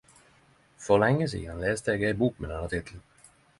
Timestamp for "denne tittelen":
2.55-3.07